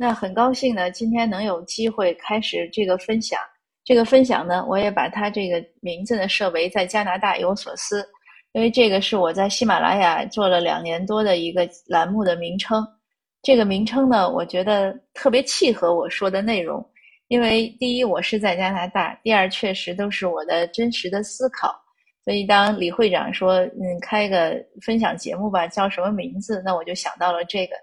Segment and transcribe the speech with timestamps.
[0.00, 3.36] 那很高兴呢，今天能有机会开始这个分享。
[3.84, 8.08] 这个分享呢，我也把它这个名字呢设为在加拿大有所思，
[8.52, 12.86] 因为这个是我在喜马拉雅做了两年多的一个栏目的名称。
[13.42, 16.84] 这个名称呢，我觉得特别契合我说的内容，
[17.26, 21.74] 因为第一我是在加拿大，第二确实都是我的真实的思考。
[22.24, 26.62] 所以当李会长说嗯开个分享节目吧，叫什么名字？
[26.64, 27.74] 那我就想到了这个，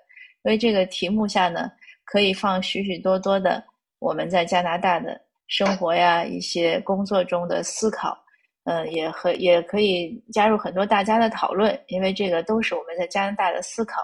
[0.45, 1.70] 因为这个题目下呢。
[2.06, 3.62] 可以放许许多多的
[4.00, 8.18] 我们在加拿大的生活呀，一些工作中的思考，
[8.66, 14.02] 嗯，也和也可以加入很多大家的讨论，因为这个都是我们在加拿大的思考。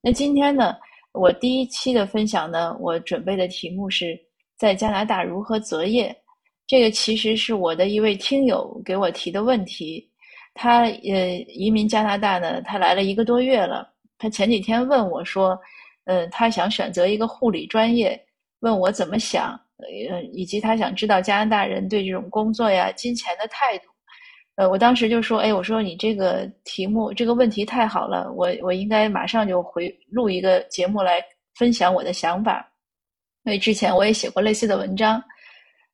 [0.00, 0.76] 那今天呢，
[1.12, 4.18] 我第一期的分享呢，我准备的题目是
[4.56, 6.14] 在加拿大如何择业。
[6.66, 10.08] 这个其实是我的一位听友给我提的问题，
[10.54, 15.56] 他呃移民加拿大呢，他来了一个多月了，他前几天问我说。
[16.06, 18.20] 嗯，他想选择一个护理专业，
[18.60, 19.58] 问我怎么想，
[20.10, 23.88] 呃，以及他想知道加拿大人对这种工作呀、金钱的态度。
[24.54, 31.20] 呃，我当时就说，哎，我说你这个题目这个问题太好了，我我应该马上就回录一个节目来
[31.56, 32.66] 分享我的想法。
[33.42, 35.22] 因为之前我也写过类似的文章，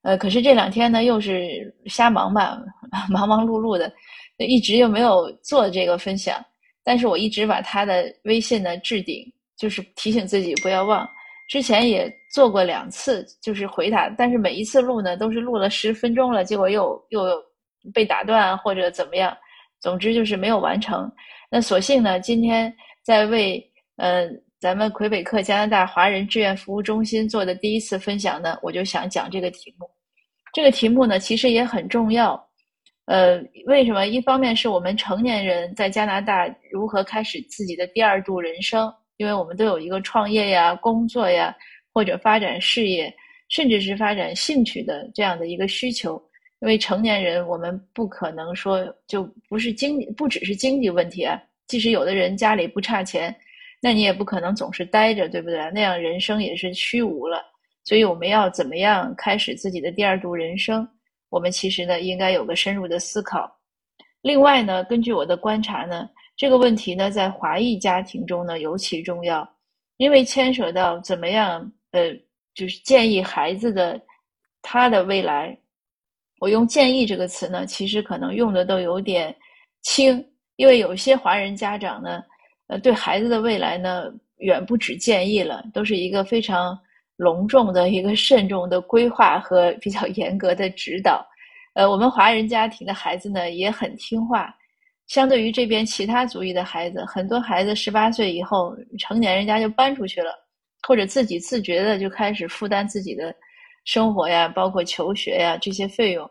[0.03, 2.57] 呃，可是这两天呢又是瞎忙吧，
[3.09, 3.91] 忙忙碌碌的，
[4.37, 6.39] 一直又没有做这个分享。
[6.83, 9.25] 但是我一直把他的微信呢置顶。
[9.57, 11.07] 就是提醒自己不要忘，
[11.49, 17.25] 之前也做过两次，就是回答，但是每一次录呢，都是录了十分钟了，结果又又
[17.93, 19.35] 被打断或者怎么样，
[19.79, 21.11] 总之就是没有完成。
[21.49, 23.63] 那索性呢，今天在为
[23.97, 24.27] 呃
[24.59, 29.87] 咱们魁北克加拿大华人志愿服务中心做的第一次分享呢，我就想讲这个题目。
[30.53, 32.41] 这个题目呢，其实也很重要。
[33.05, 34.07] 呃，为什么？
[34.07, 38.91] 一方面是我们成年人在加拿大如何开始自己的第二度人生。
[39.17, 41.55] 因为我们都有一个创业呀、工作呀，
[41.93, 43.13] 或者发展事业，
[43.49, 46.21] 甚至是发展兴趣的这样的一个需求。
[46.61, 51.39] 因为成年人，我们不可能说就不是经，不只是经济问题啊。
[51.67, 53.35] 即使有的人家里不差钱，
[53.81, 55.69] 那你也不可能总是待着，对不对？
[55.73, 57.43] 那样人生也是虚无了。
[57.83, 60.87] 所以我们要怎么样开始自己的第二度人生？
[61.29, 63.53] 我们其实呢，应该有个深入的思考。
[64.21, 66.09] 另外呢，根据我的观察呢。
[66.35, 69.47] 这个问题呢，在华裔家庭中呢尤其重要，
[69.97, 72.11] 因为牵扯到怎么样，呃，
[72.55, 73.99] 就是建议孩子的
[74.61, 75.57] 他的未来。
[76.39, 79.33] 我用“建议”这个词呢，其实可能用的都有点
[79.81, 80.25] 轻，
[80.57, 82.21] 因为有些华人家长呢，
[82.67, 86.77] 呃，对孩子的未来呢，远不止建议了，都是一个非常
[87.15, 91.25] 隆重的一个慎重的规划和比较 严格的指导。
[91.75, 94.53] 呃，我们华人家庭的孩子呢，也很听话。
[95.07, 100.33] 相对于这边其他族裔的孩子，很多孩子十八岁以后成年，人家就搬出去了，
[100.87, 103.35] 或者自己自觉的就开始负担自己的
[103.83, 106.29] 生活呀，包括求学呀这些费用。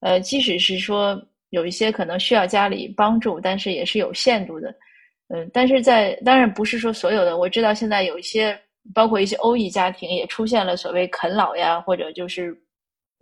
[0.00, 4.72] 呃，即使是说有一些可能需要家里帮助，但是也是有限度的。
[5.28, 8.56] 嗯，但是在当然不是说所有的，我知道现在有一些，
[8.94, 12.54] 包括一些欧裔家庭也出现了所谓啃老呀，或者就是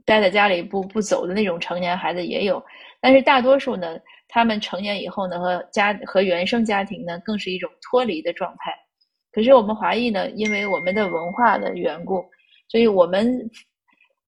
[0.05, 2.63] 待在家里不不走的那种成年孩子也有，
[3.01, 3.97] 但是大多数呢。
[4.29, 8.73] 他们成年以后呢，和家和原生家庭呢，更是一种脱离的状态。
[9.33, 12.25] 可是我们华裔呢，因为我们的文化的缘故，
[12.69, 13.51] 所以我们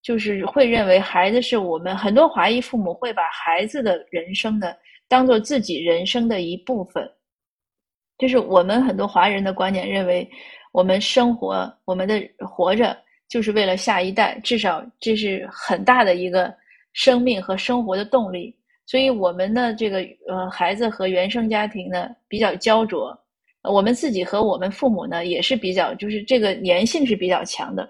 [0.02, 4.74] 就是会认为孩子是我们很多华裔父母会把孩子的人生呢，
[5.08, 7.08] 当做自己人生的一部分。
[8.18, 10.28] 就是我们很多华人的观念认为，
[10.72, 12.96] 我们生活，我们的活着
[13.28, 16.54] 就是为了下一代，至少这是很大的一个
[16.92, 18.54] 生命和生活的动力。
[18.90, 23.16] 所以我们的这个呃孩子和原生家庭呢比较焦灼，
[23.62, 27.88] 我们自己和我们父母呢也是比较，就是这个粘性是比较强的，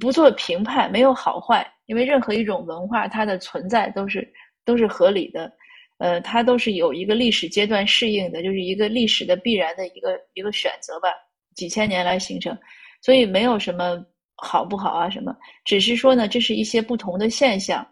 [0.00, 4.26] 不做评判，没有好坏，因为任何一种文化它的存在都是
[4.64, 5.52] 都是合理的，
[5.98, 11.10] 呃，它都是有一个历史阶段适应的，就是一个历史的必然的一个一个选择吧，
[11.54, 12.56] 几千年来形成，
[13.02, 14.02] 所以没有什么
[14.36, 15.36] 好不好啊什么，
[15.66, 17.86] 只是说呢，这是一些不同的现象。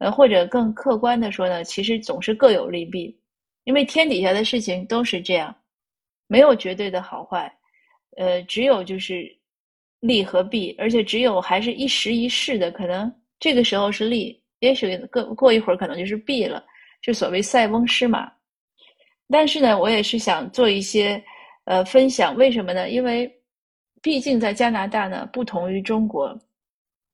[0.00, 3.14] 呃，或者更客观的说呢，其实总是各有利弊，
[3.64, 5.54] 因为天底下的事情都是这样，
[6.26, 7.52] 没有绝对的好坏，
[8.16, 9.30] 呃，只有就是
[10.00, 16.64] 利和弊，而且只有还是一时一事的，可能这个时候是利，也许过过一会儿可能就是弊了，
[17.02, 18.32] 就所谓塞翁失马。
[19.28, 21.22] 但是呢，我也是想做一些
[21.64, 22.88] 呃分享，为什么呢？
[22.88, 23.30] 因为
[24.00, 26.34] 毕竟在加拿大呢，不同于中国。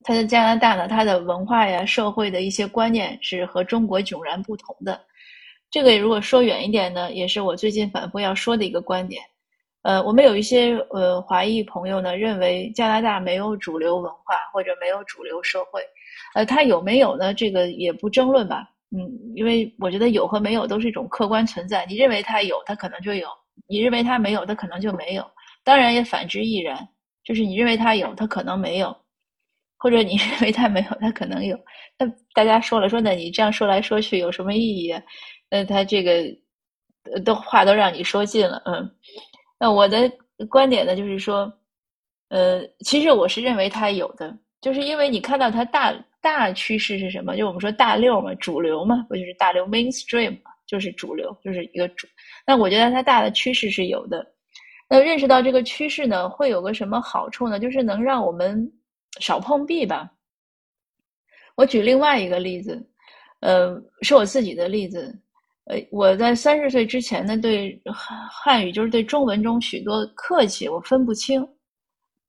[0.07, 5.01] 它在加拿大呢，它的文化呀、社会的一些观念是和中国迥然不同的。
[5.69, 9.21] 这个如果说远一点呢，也是我最近反复要说的一个观点。
[9.83, 15.83] 呃，我们有一些呃华裔朋友呢，认为加拿大没有主流文化或者没有主流社会，
[16.37, 17.35] 呃，它有没有呢？
[17.35, 18.65] 这个也不争论吧。
[18.97, 21.85] 嗯，因为我觉得有和没有都是一种客观存在。
[21.89, 23.27] 你认为它有，它可能就有；
[23.67, 25.25] 你认为它没有，它可能就没有。
[25.65, 26.89] 当然也反之亦然，
[27.25, 28.89] 就是你认为它有，它可能没有；
[29.77, 31.59] 或者你 认为它没有，它可能有。
[31.99, 35.03] 那大家说了说，那你这样说来说去有什么意义啊？
[35.51, 36.25] 那他这个
[37.25, 38.91] 都话都让你说尽了，嗯。
[39.59, 40.11] 那我的
[40.51, 41.51] 观点呢，就是说，
[42.29, 47.37] 呃，其实我是认为它有的，就是因为你看到它大大趋势是什么？
[47.37, 52.07] 就我们说大六嘛，主流嘛，不就是大流 mainstream 嘛，就是主流，就是一个主。
[52.47, 54.27] 那我觉得它大的趋势是有的。
[54.89, 57.59] 那认识到这个趋势呢，会有个什么好处呢？
[57.59, 58.71] 就是能让我们
[59.21, 60.11] 少碰壁吧。
[61.55, 62.87] 我举另外一个例子，
[63.41, 65.19] 呃，是我自己的例子。
[65.65, 71.45] 呃，我在三十岁之前呢，对汉汉语就是对中文中许多客气，我分不清。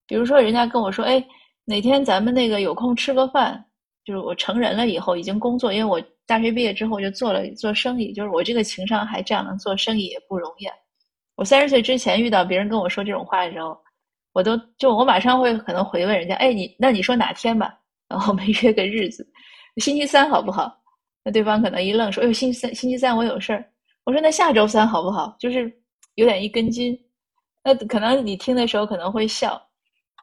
[0.07, 1.24] 比如说，人家跟我说：“哎，
[1.66, 3.63] 哪天咱们那个有空吃个饭？”
[4.06, 10.66] 就是我成人了以后，已经工作，因为我大学毕业之后就做了做生意，就是我这个情商还这样能做生意也不容易。
[11.36, 13.78] 我三十岁之前遇到别人跟我说这种话的时候，
[14.38, 17.75] 我都就我马上会可能回问人家：“哎，你那你说哪天吧？
[18.07, 19.28] 然后我们 约个日子，
[19.78, 20.72] 星期三好不好？”
[21.25, 23.66] 那对方可能一愣，说：“哎呦，星期三，星期三我有事儿。”
[24.06, 25.74] 我说：“那下周三好不好？”就是
[26.13, 26.95] 有点一根筋。
[27.63, 29.60] 那可能你听的时候可能会笑，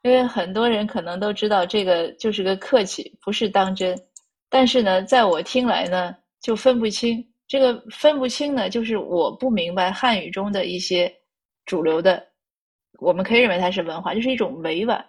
[0.04, 4.00] 因为很多人可能都知道这个就是个客气，不是当真。
[4.48, 7.20] 但是呢，在我听来呢，就分不清。
[7.48, 11.12] 这个分不清呢，就是我不明白汉语中的一些
[11.66, 12.24] 主流的，
[12.98, 15.04] 我们可以认为它是文化，就是一种委婉，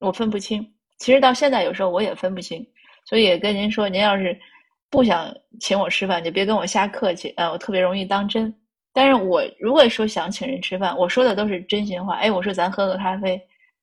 [0.00, 0.66] 我分不清。
[0.98, 2.66] 其实到现在有时候我也分不清，
[3.04, 4.38] 所以跟您说，您要是。
[4.88, 7.50] 不想请我吃饭，就别跟我瞎客气啊！
[7.50, 8.54] 我特别容易当真。
[8.92, 12.14] 但是我如果说想请人吃饭，我说的都是真心话。
[12.14, 13.38] 哎，我说咱喝个咖啡，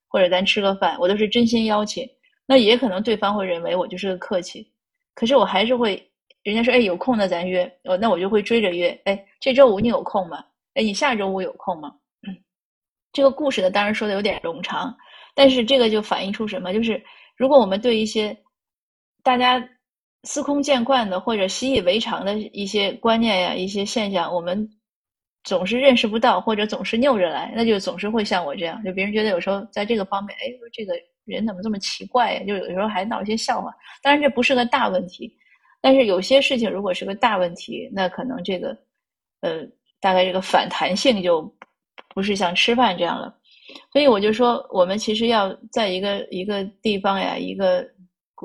[0.07, 2.07] 或者咱吃个饭，我都是真心邀请。
[2.45, 4.65] 那也可能对方会认为我就是个客气，
[5.13, 6.01] 可是我还是会，
[6.41, 8.97] 人家说哎有空那咱约，我那我就会追着约。
[9.03, 10.43] 哎，这周五你有空吗？
[10.75, 11.93] 哎，你下周五有空吗？
[13.13, 14.93] 这个故事呢，当然说的有点冗长，
[15.33, 16.73] 但是这个就反映出什么？
[16.73, 17.01] 就是
[17.37, 18.37] 如果我们对一些
[19.23, 19.65] 大家。
[20.25, 24.69] 司空见惯的或者习以为常的一些观念呀、一些现象，我们
[25.43, 30.93] 总是认识不到，或者总是拗着来，那就总是会像我这样，就别人觉得有时候在这个方面，哎，这个
[31.25, 32.43] 人怎么这么奇怪呀？
[32.47, 33.69] 就有时候还闹一些笑话。
[34.01, 35.29] 当然这不是个大问题，
[35.81, 38.69] 但是有些事情如果是个大问题，那可能这个
[39.41, 39.59] 呃，
[39.99, 41.53] 大概这个反弹性就
[42.13, 43.33] 不是像吃饭这样了。
[43.91, 47.85] 所以我就说，我们其实要在一个一个地方呀，一个。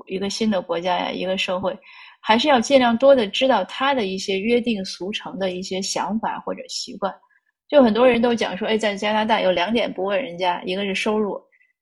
[0.07, 1.77] 一个新的国家呀，一个社会，
[2.21, 7.13] 还是要尽量多的知道他的一些约定俗成的一些想法或者习惯。
[7.69, 11.37] 就很多人都讲说，哎，在加拿大有两点不问人家，一个是收入，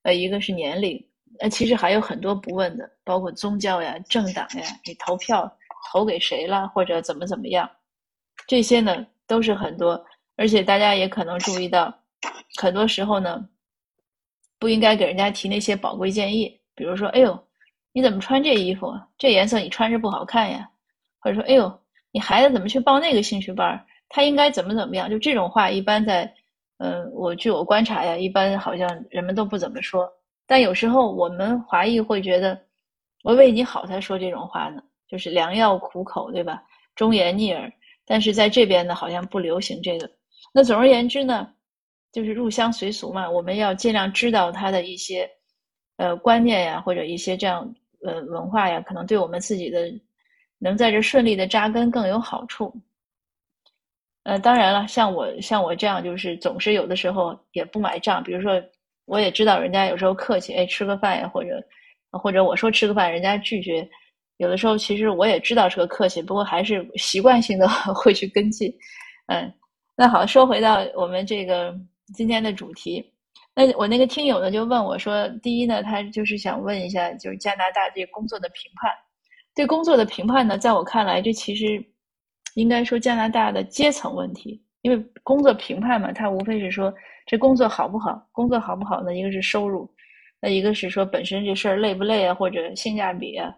[0.05, 0.99] 呃，一个是年龄。
[1.41, 5.55] 呃，其实还有很多不问的，包括宗教呀、政党呀，你投票
[5.93, 7.69] 投给谁了，或者怎么怎么样，
[8.49, 10.03] 这些呢都是很多。
[10.37, 11.93] 而且大家也可能注意到，
[12.56, 13.49] 很多时候呢，
[14.59, 17.38] 不应该给人家提那些宝贵建议，比如说，哎呦。
[17.93, 18.93] 你怎么穿这衣服？
[19.17, 20.69] 这颜色你穿着不好看呀。
[21.19, 21.81] 或者说，哎呦，
[22.12, 23.83] 你孩子怎么去报那个兴趣班？
[24.11, 25.09] 他应该怎么怎么样？
[25.09, 26.31] 就这种话，一般在，
[26.77, 30.06] 嗯，我据我观察呀，一般好像人们都不怎么说。
[30.47, 32.61] 但有时候我们华裔会觉得，
[33.25, 36.62] 我为你好才说这种话呢，就是良药苦口，对吧？
[36.95, 37.73] 忠言逆耳。
[38.05, 40.11] 但是在这边呢，好像不流行这个。
[40.57, 41.47] 那总而言之呢，
[42.13, 45.29] 就是入乡随俗嘛，我们要尽量知道他的一些，
[45.99, 47.71] 呃，观念呀，或者一些这样。
[48.03, 49.91] 呃，文化呀，可能对我们自己的
[50.59, 52.73] 能在这顺利的扎根更有好处。
[54.23, 58.23] 呃，当然了，像我像我这样，就是总是有的时候也不买账。
[58.23, 58.63] 比如说，
[59.07, 61.61] 我也知道人家有时候客气，哎，吃个饭呀，或者
[62.13, 63.87] 或者我说吃个饭，人家拒绝。
[64.37, 68.73] 有的时候其实我也知道是个客气，不过还是习惯性的 会去跟进。
[69.27, 69.53] 嗯，
[69.99, 71.75] 那好，说回到我们这个
[72.15, 73.12] 今天的主题。
[73.55, 78.93] 那我那个听友呢就问我说：“第一呢，他就是想问一下，就是加拿大对工作的评判，
[79.55, 81.83] 对工作的评判呢，在我看来，这其实
[82.57, 84.62] 应该说加拿大的阶层问题。
[84.83, 86.93] 因为工作评判嘛，它无非是说
[87.25, 89.15] 这工作好不好，工作好不好呢？
[89.15, 89.91] 一个是收入，
[90.43, 93.50] 那一个是说本身这事儿累不累啊，或者性价比啊，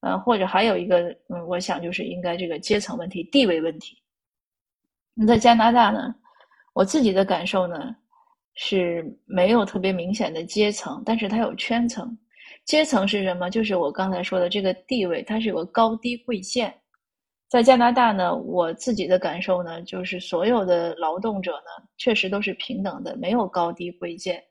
[0.00, 3.96] 呃，或者还有一个，嗯，我想就是应该这个阶层问题、地位问题。
[5.16, 6.14] 那在加拿大呢，
[6.74, 7.96] 我自己的感受呢。”
[8.58, 12.16] 是没有特别明显的阶层，但是它有圈层。
[12.64, 13.50] 阶层是什么？
[13.50, 16.74] 就是我刚才说的这个地位，它是有个高低贵贱。
[17.50, 24.42] 在加拿大呢，我自己的感受呢，就是所有的劳动者呢，确实都是平等的，没有高低贵贱。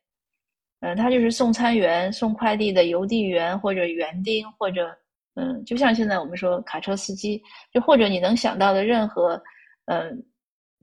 [0.82, 4.96] 嗯，他就是送餐员、送快递的邮递员或者园丁，或者
[5.34, 7.42] 嗯，就像现在我们说卡车司机，
[7.74, 9.42] 就或者你能想到的任何，
[9.86, 10.24] 嗯，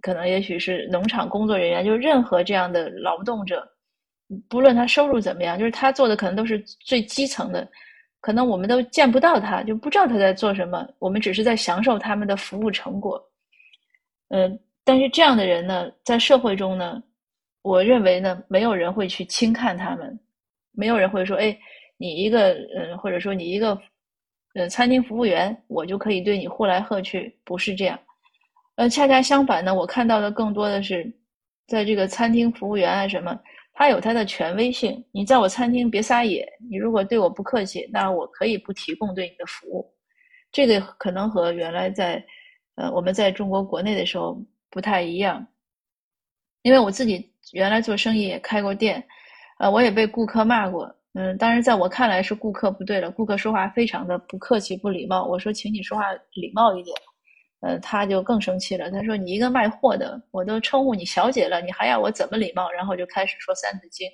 [0.03, 3.67] 可能也许是农场工作人员，就任何这样的劳动者，
[4.49, 7.67] 不论他收入怎么样，就是他做的可能都是最基层的。
[8.21, 10.87] 可能我们都见不到他，就不知道他在做什么。
[11.01, 13.21] 我们只是在享受他们的服务成果。
[14.29, 17.03] 嗯，但是这样的人呢，在社会中呢，
[17.63, 20.17] 我认为呢，没有人会去轻看他们，
[20.71, 21.59] 没有人会说：“哎，
[21.97, 23.77] 你一个嗯，或者说你一个
[24.55, 27.99] 呃餐厅服务员，我就可以对你呼来喝去。”不是这样。
[28.83, 31.09] 呃，恰恰相反呢，我看到的更多的是，
[31.69, 33.39] 在这个餐厅服务员啊什么。
[33.73, 36.45] 他有他的权威性，你在我餐厅别撒野。
[36.69, 39.89] 你如果对我不客气，那我可以不提供对你的服务。
[40.51, 42.25] 这个可能和原来在，
[42.75, 44.37] 呃，我们在中国国内的时候
[44.69, 45.47] 不太一样。
[46.63, 49.01] 因为我自己原来做生意也开过店，
[49.61, 50.93] 呃，我也被顾客骂过。
[51.15, 55.25] 嗯，当然在我看来是顾客不对了，顾客说话非常的不客气、不礼貌。
[55.25, 56.97] 我说，请你说话礼貌一点。
[57.63, 58.91] 呃，他就更生气了。
[58.91, 64.09] 他说：“你一个卖货的，我都称呼你小姐了，你还要我怎么礼貌？”然后就开始说《三字经》。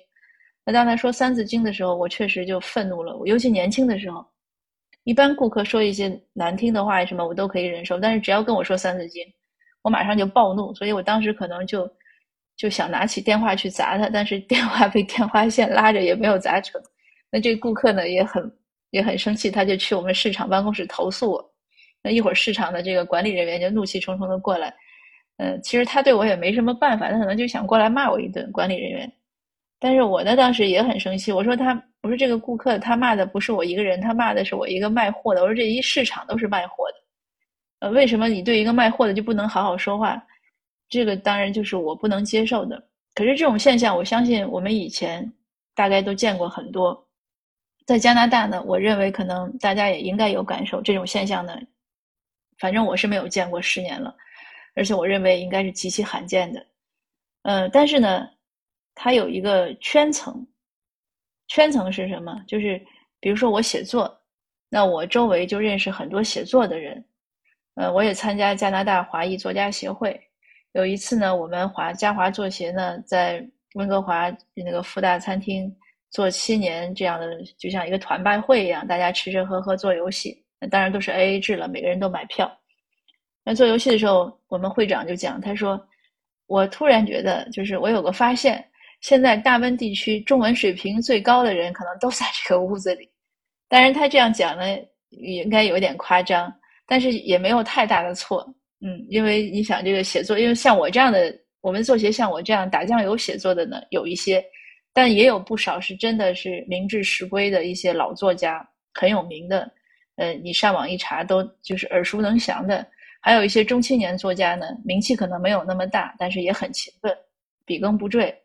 [0.63, 3.19] 那当他说《三字经》的时候，我确实就愤怒了。
[3.25, 4.23] 尤其年轻的时候，
[5.03, 7.99] 一般顾客说一些难听的话什么，我都可以忍受。
[7.99, 9.23] 但是只要跟我说《三字经》，
[9.81, 10.71] 我马上就暴怒。
[10.75, 11.91] 所以我当时可能就
[12.55, 16.79] 就想拿起电话去砸他，但是电话被电话线拉着，也没有砸成。
[17.31, 18.51] 那这顾客呢也很
[18.91, 21.51] 也很生气，他就去我们市场办公室投诉我。
[22.01, 24.73] 那一会儿，市场的这个管理人员就怒气冲冲的过来，
[25.37, 28.49] 嗯，其实他对我也没什么办法，他可能就想过来骂我一顿。
[28.51, 29.11] 管理人员，
[29.79, 35.41] 但是我呢，当时也很生气，我说他，我说这个顾客他骂的不是我一个人，他骂的是我一个卖货的。
[35.41, 40.21] 我说这一市场都是卖货的，呃，为什么你对一个卖货的就不能好好说话？
[40.89, 42.81] 这个当然就是我不能接受的。
[43.13, 45.29] 可是这种现象，我相信我们以前
[45.75, 47.07] 大概都见过很多，
[47.85, 51.59] 在加拿大呢，我认为可能大家也应该有感受，这种现象呢。
[52.59, 54.15] 反正我是没有见过十年了，
[54.75, 56.65] 而且我认为应该是极其罕见的。
[57.43, 58.27] 嗯，但是呢，
[58.93, 60.45] 它有一个圈层，
[61.47, 62.43] 圈层是什么？
[62.45, 62.79] 就是
[63.19, 64.19] 比如说我写作，
[64.69, 67.03] 那我周围就认识很多写作的人。
[67.75, 70.19] 呃，我也参加加拿大华裔作家协会。
[70.73, 73.43] 有一次呢，我们华嘉华作协呢在
[73.75, 75.73] 温哥华那个富大餐厅
[76.11, 80.43] 做七年这样的，就像一个团拜会一样，大家吃吃喝喝做游戏。
[80.59, 82.51] 那当然都是 A A 制了，每个人都买票。
[83.45, 85.81] 那做游戏的时候，我们会长就讲，他说
[86.47, 88.63] ：“我突然觉得，就是我有个发现，
[89.01, 93.09] 现在大温地区中文水平最高的人可能都在这个屋子里。
[93.69, 94.65] 当然，他这样讲呢，
[95.09, 96.53] 也应该有点夸张，
[96.85, 98.45] 但是也没有太大的错。
[98.81, 104.43] 嗯，因为你想这个写作，因为像我这样的，我们做些像我这样打酱油写作的呢，有一些，
[104.93, 109.71] 但也有不少是真的是名至实归的一些老作家，很有名的。”
[110.19, 112.85] 呃，你上网一查，都就是耳熟能详的。
[113.21, 117.15] 还有一些中青年作家呢，名气可能没有那么大，但是也很勤奋，
[117.65, 118.37] 笔耕不缀。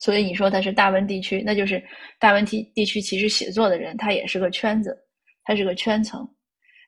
[0.00, 1.82] 所以你说他是大温地区，那就是
[2.18, 4.94] 大温地地区其实写作的人，他也是个圈子，
[5.44, 6.28] 他是个圈层。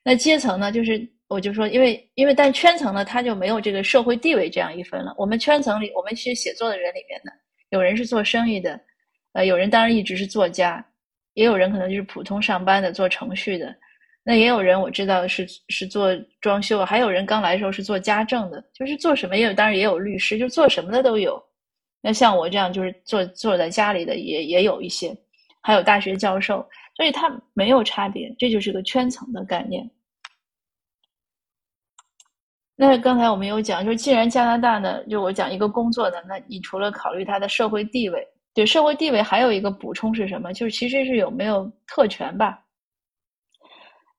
[0.03, 5.15] 那阶层呢，就是我就说，因为因为但圈层呢，他就没有这个社会地位这样一分了。
[5.17, 7.31] 我们圈层里，我们其实写作的人里面呢，
[7.69, 8.79] 有人是做生意的，
[9.33, 10.85] 呃，有人当然一直是作家，
[11.33, 13.75] 也有人可能就是普通上班的，做程序的。
[14.27, 16.09] 那也有人我知道是是做
[16.41, 21.39] 装修，还有人刚来的时候是做家政的，就是做什么也有，当然也有律师，就做什么的都有。
[22.01, 25.15] 那像我这样就是坐坐在家里的也也有一些，
[25.61, 26.67] 还有大学教授，
[26.97, 29.87] 所以它没有差别，这就是个圈层的概念。
[32.75, 40.51] 那刚才我们有讲，就是既然加拿大呢，就我讲一个工作的，那你除了考虑他的社会地位，对社会地位还有一个补充是什么？
[40.51, 42.64] 就是其实是有没有特权吧。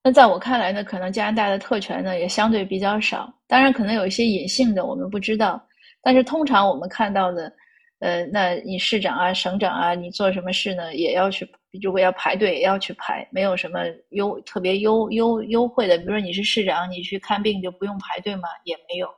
[0.06, 3.28] 那在我看来呢，可能加拿大的特权呢也相对比较少。
[3.48, 5.60] 当然，可能有一些隐性的我们不知道。
[6.00, 7.52] 但是通常我们看到的，
[7.98, 11.44] 呃，那你市长啊、省长啊，你做什么事呢，也要去，
[11.82, 15.98] 如果要排队，也要去排，没有什么优特别优优优惠的。
[15.98, 18.42] 比如说你是市长，你去看病就不用排队吗？
[18.62, 19.08] 也没有。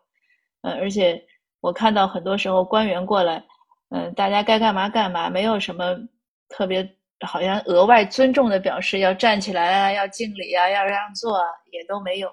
[0.63, 1.23] 呃，而且
[1.61, 3.45] 我看到很多时候官员过来，
[3.91, 5.95] 嗯，大家该干嘛干嘛，没有什么
[6.49, 6.83] 特别。
[7.27, 12.31] 好像额外尊重的表示，要站起来啊，要敬礼啊，要让座啊，也都没有。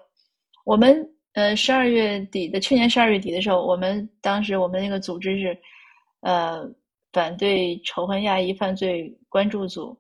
[0.64, 5.58] 我们呃，十二月底的去年十二月底的时候，我们当时我们那个组织是
[6.22, 6.66] 呃
[7.12, 9.98] 反对仇恨亚裔犯罪关注组。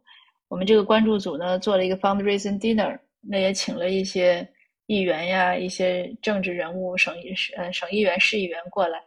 [0.47, 4.47] 我们这个关注组呢，做了一个 fundraising dinner，那也请了一些
[4.85, 9.01] 议员呀、一些政治人物、省议呃省议员、市议员过来。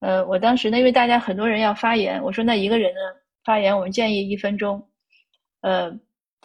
[0.00, 3.00] 呃，我当时呢，因为大家很多人要发言，我说那一个人呢
[3.48, 4.86] 发言，我们建议一分钟，
[5.62, 5.90] 呃，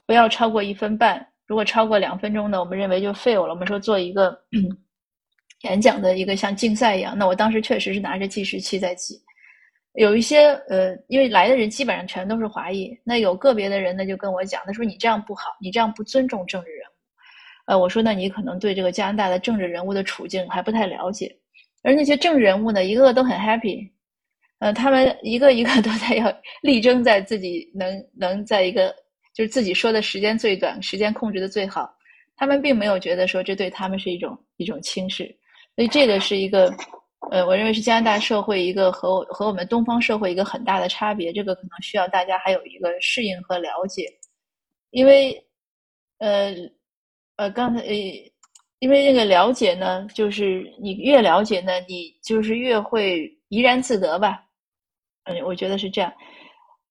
[0.05, 1.27] 不要超过一分半。
[1.45, 3.49] 如果超过两分钟呢，我们认为就 fail 了。
[3.49, 4.39] 我们说做一个
[5.67, 7.13] 演讲的一个像竞赛一样。
[7.17, 9.19] 那我当时确实是拿着计时器在记。
[9.95, 16.93] 有一些呃，因为来的人基本上全都是华裔，那有个别的人呢就跟我讲，他说你这样不好，你这样不尊重政治人物。
[17.65, 21.35] 呃，我说那你可能对这个加拿大的政治人物的处境还不太了解。
[21.83, 23.91] 而那些政治人物呢，一个个都很 happy，
[24.63, 28.95] 呃，他们一个一个都在要 力争在自己能能在一个
[29.33, 31.93] 就是自己说的时间最短、时间控制的最好。
[32.37, 35.25] 他们并没有觉得说这对他们是一种一种轻视，
[35.75, 36.73] 所以这个是一个。
[37.31, 44.05] 呃，我认为是加拿大社会一个和和我们东方社会一个很大的差别，这个可能需要大家还有一个适应和了解，
[44.91, 45.33] 因为，
[46.19, 46.53] 呃，
[47.37, 47.93] 呃，刚才呃，
[48.79, 54.43] 因为那个了解呢，就是你越了解呢，你就是越会怡然自得吧，
[55.25, 56.11] 嗯，我觉得是这样。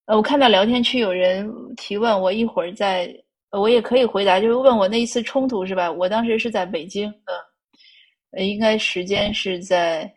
[0.07, 3.13] 呃，我看到聊天区有人提问，我一会儿再，
[3.51, 5.91] 我也可以回答，就是问我那一次冲突是吧？
[5.91, 7.13] 我当时是在北京，
[8.31, 10.13] 嗯，应该时间是在。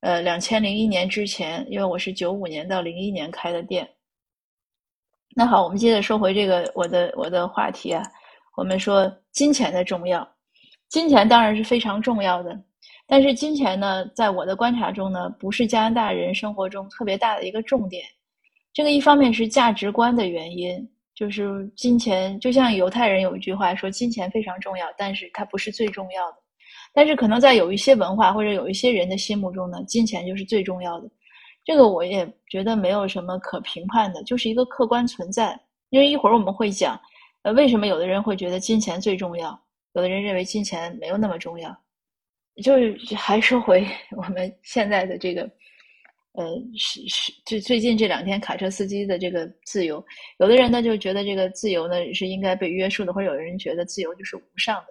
[0.00, 3.96] 呃，两千零一年之前，因为我是九五年到零一年开的店。
[5.34, 8.00] 那好，我们接着说回这个我的我的话题啊。
[8.56, 10.24] 我们说金钱的重要，
[10.88, 12.56] 金钱当然是非常重要的。
[13.10, 18.04] 但是金钱呢，在我的观察中呢，不是加拿大人生活中特别大的一个重点。
[18.74, 26.36] 这个一方面是价值观的原因，就是金钱就像犹太人有一句话说，金钱非常重要，但是它不是最重要的。
[26.92, 31.10] 但是可能在有一些文化或者有一些人的心目中呢，金钱就是最重要的。
[31.64, 35.58] 这个我也觉得没有什么可评判的，就是一个客观存在。
[35.88, 37.00] 因为一会儿我们会讲，
[37.42, 39.58] 呃，为什么有的人会觉得金钱最重要，
[39.94, 41.74] 有的人认为金钱没有那么重要。
[42.62, 43.86] 就是还说回
[44.16, 45.42] 我们现在的这个，
[46.32, 46.44] 呃，
[46.76, 50.04] 是是，最最近这两天卡车司机的这个自由，
[50.38, 54.86] 有的人呢就觉得这个自由呢是应该被约束的，或者有人觉得自由就是无上的。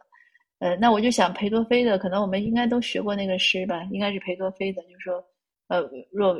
[0.59, 3.87] 呃，那我就想裴多菲的，可能我们应该都学过那个诗吧？
[3.91, 5.23] 应该是裴多菲的，就是说，
[5.67, 6.35] 呃，若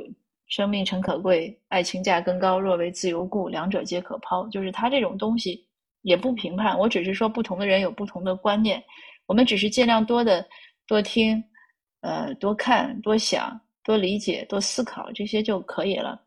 [0.48, 4.48] 生命诚可贵，爱情价更高；若为自由故，两者皆可抛。
[4.50, 5.64] 就是他这种东西
[6.02, 8.84] 也不评判，我只是说不同的人有不同的观念，
[9.28, 10.44] 我们只是尽量多的
[10.88, 11.44] 多听，
[12.02, 16.20] 呃，多看、多想、多理解、多思考这些就可以了。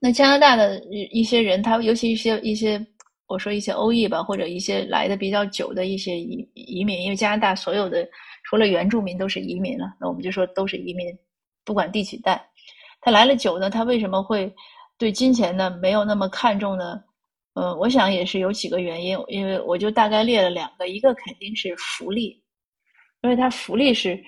[0.00, 2.84] 那加拿大的一些人，他尤其一些一些。
[3.30, 8.08] 我说一些欧裔吧，或者一些来的比较久的一些移移民，因为加拿大所有的
[8.44, 11.14] 除了原住民都是移民了，那我们就说都是移民，
[11.62, 12.42] 不管第几代，
[13.02, 14.50] 他来了久呢，他为什么会
[14.96, 16.98] 对金钱呢没有那么看重呢？
[17.52, 22.42] 嗯，我想也是有几个原因，因为我就大概列了两个，一个肯定是福利，
[23.22, 24.18] 因为他福利是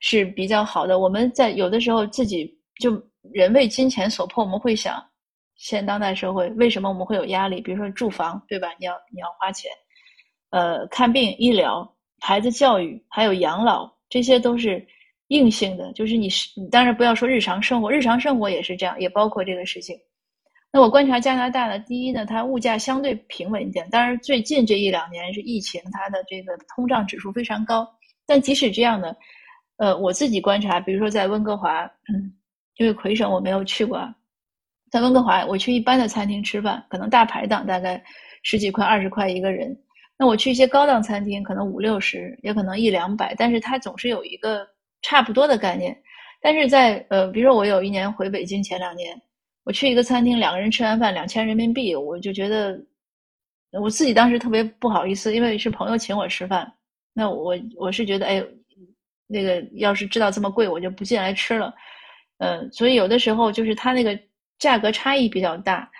[0.00, 2.90] 是比较好的，我们在有的时候自己就
[3.32, 5.02] 人为金钱所迫，我们会想。
[5.56, 7.60] 现当代社会为什么我们会有压力？
[7.60, 8.68] 比如说住房，对吧？
[8.78, 9.70] 你要你要花钱，
[10.52, 11.86] 呃，看病、医疗、
[12.18, 14.82] 孩子教育，还有养老，这些都是
[15.28, 15.92] 硬性的。
[15.92, 19.94] 就是你是，你当然不要说日常生活，日常生活也是这样，也包括这个事情。
[20.72, 23.86] 那我观察加拿大呢，第一呢，它物价相对平稳一点。
[23.90, 27.86] 当然，最近这一两年是疫情，它的这个通胀指数非常高。
[28.30, 29.12] 但即使这样呢，
[29.78, 32.32] 呃，我自己观察，比如说在温哥华，嗯，
[32.76, 34.00] 因为魁省我没有去过。
[34.88, 38.00] 在温哥华，我去一般的餐厅吃饭，可能大排档大概
[38.44, 39.76] 十几块、二十块一个人。
[40.16, 44.64] 那我去一些高档餐厅，可能五六十，也可能一两百，但是它总是有一个
[45.02, 46.00] 差不多的概念。
[46.40, 49.20] 但是在呃，比如说我有一年回北京，前两年
[49.64, 52.80] 我去一个餐厅，两个人吃完饭两千人民币，我就觉得
[53.72, 56.72] 我自己当时特别不好意思，因为是朋友请我吃饭。
[57.12, 58.44] 那我我是觉得，哎，
[59.26, 61.74] 那个要是知道这么贵，我就不进来吃了。
[62.38, 64.18] 嗯，所以有的时候就是他那个。
[64.60, 65.90] 价格差异比较大，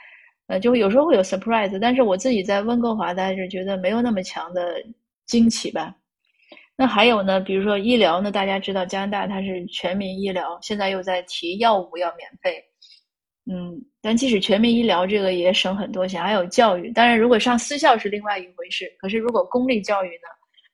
[0.48, 4.74] 呃，就会有时候会有 surprise，但是我自己在温哥华待着，觉得没有那么强的
[5.24, 5.94] 惊奇吧。
[6.76, 12.62] 那还有呢，比如说医疗呢，大家知道加拿大它是全民医疗，现在又在提药物要免费，
[13.50, 16.22] 嗯，但即使全民医疗这个也省很多钱。
[16.22, 20.28] 还有教育，当然如果上私校是另外一回事，可是如果公立教育呢，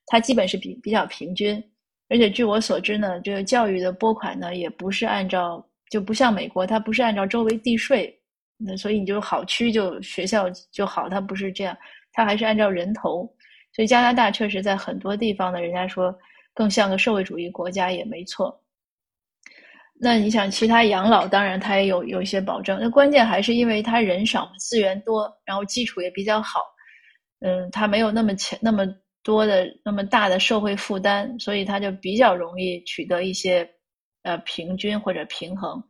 [0.06, 1.62] 它基本是比比较平均，
[2.08, 5.64] 而且据我所知呢，这个教育的拨款呢也不是按照。
[5.88, 8.12] 就不像美国，它不是按照周围地税，
[8.56, 11.76] 那所以你就好区就学校就好，它不是这样，
[12.12, 13.24] 它还是按照人头。
[13.72, 16.12] 所以加拿大确实在很多地方呢，人家说
[16.52, 18.60] 更像个社会主义国家也没错。
[19.94, 26.62] 那你想，其他养老当然它也有有一些保证，那关键还是因为它人少，资源多，然后基础也比较好，
[27.42, 28.84] 嗯，它没有那么强那么
[29.26, 33.68] 多的、那么大的社会负担，所以他就比较容易取得一些
[34.22, 35.82] 呃平均或者平衡。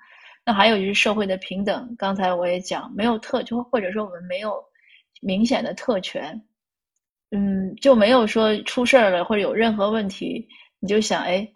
[0.43, 4.55] 那还有就是社会的平等，刚才我也讲，没有特就或者说我们没有
[5.21, 6.41] 明显的特权，
[7.31, 10.49] 嗯，就没有说出事儿了或者有任何问题，
[10.81, 11.47] 你就想哎，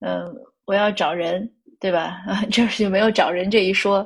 [0.00, 0.34] 嗯，
[0.66, 1.48] 我要找人，
[1.78, 2.18] 对吧？
[2.50, 4.04] 这 就没有找人这一说。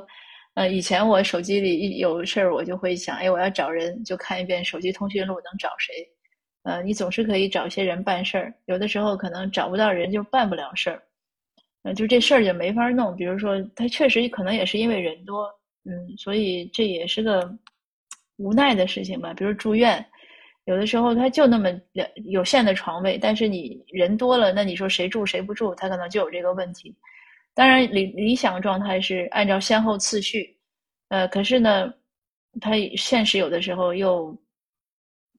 [0.55, 5.91] 呃，以前我手机里一有事儿，我就会想，哎，我要找人，就看一遍手机通讯录，能找谁？
[6.63, 11.03] 呃，你总是可以找些人办事儿，有的时候可能找不到人就办不了事儿，
[11.83, 13.15] 呃，就这事儿就没法弄。
[13.15, 15.49] 比如说，他确实可能也是因为人多，
[15.85, 17.53] 嗯，所以这也是个
[18.37, 19.33] 无奈的事情吧。
[19.33, 20.05] 比如住院，
[20.65, 21.69] 有的时候他就那么
[22.25, 26.95] 有限的床位，但是你人多了，那你说谁住谁不住，他可能就有这个问题。
[27.53, 30.57] 当然，理理想状态是按照先后次序，
[31.09, 31.93] 呃，可是呢，
[32.61, 34.35] 他现实有的时候又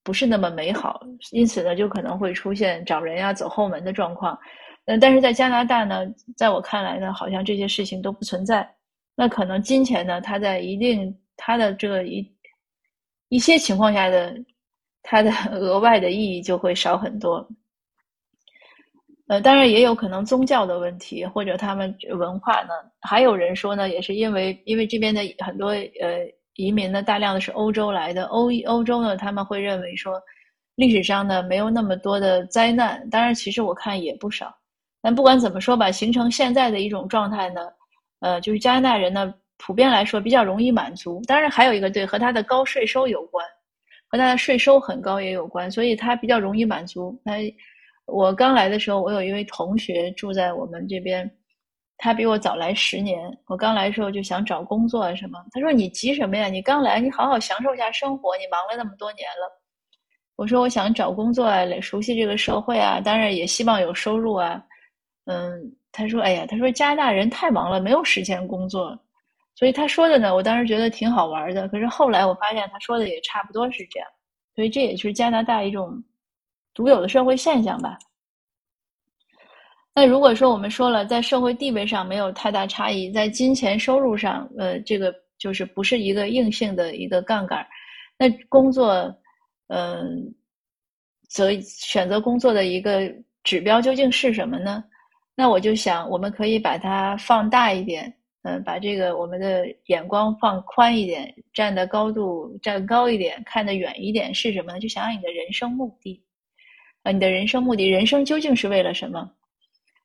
[0.04, 1.00] 不是那么美好，
[1.32, 4.38] 因此呢，就可能会出现找人呀、走后门的状况。
[4.84, 6.04] 嗯，但是在加拿大呢，
[6.36, 8.68] 在我看来呢，好像这些事情都不存在。
[9.16, 12.30] 那可能金钱呢，它在一定它的这个一
[13.30, 14.34] 一些情况下的
[15.02, 17.48] 它的 额外的意义就会少很多。
[19.28, 22.74] 呃，当然也有可能宗教的问题，或者他们文化呢。
[23.00, 28.24] 还有人说呢，也是因为因为这边的很多呃移民呢，大量的是欧洲来的。
[28.26, 30.20] 欧欧洲呢，他们会认为说，
[30.76, 33.08] 历史上呢没有那么多的灾难。
[33.10, 34.54] 当然，其实我看也不少。
[35.02, 37.60] 但不管怎么说吧，形成现在的一种状态呢，
[38.20, 41.22] 呃，就是加拿大人呢，普遍来说比较容易满足。
[41.26, 43.44] 当然，还有一个对和他的高税收有关，
[44.08, 47.20] 和他的税收很高也有关，所以他比较容易满足。
[47.24, 47.32] 他。
[48.06, 51.24] 我刚来的时候，我有一位同学住在我们这边，
[51.96, 53.36] 他比我早来十年。
[53.46, 56.48] 我刚来的时候就想找工作啊什么，他说：“你急什么呀？
[56.48, 58.36] 你刚来，你好好享受一下生活。
[58.36, 59.62] 你忙了那么多年了。”
[60.36, 64.62] 我说：“我想找工作啊，熟悉这个社会啊，当然也希望有收入啊。”
[65.26, 68.98] 嗯，他说：“哎呀，他说加拿大人太忙了，没有时间工作。”
[69.56, 71.68] 所以他说的呢，我当时觉得挺好玩的。
[71.68, 74.08] 可是后来我发现他说的也差不多是这样，
[74.54, 76.02] 所以这也是加拿大一种。
[76.74, 77.96] 独有的社会现象吧。
[79.94, 87.64] 那如果说我们说了，在社会地位上没有太大差异，在金钱收入上，呃，这个就是不是一个硬性的一个杠杆。
[88.18, 88.92] 那工作，
[89.68, 90.34] 嗯，
[91.28, 93.08] 择选择工作的一个
[93.44, 94.82] 指标究竟是什么呢？
[95.36, 104.80] 那我就想，我们可以把它放大一点，嗯，把这个我们的眼光放宽一点，站的高度站高一点，看得远一点，是什么呢？
[104.80, 106.20] 就想想你的人生目的。
[107.04, 109.30] 啊，你的人生目的，人生究竟是为了什么？